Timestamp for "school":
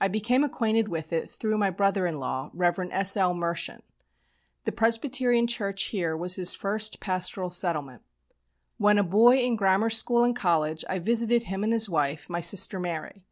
9.90-10.24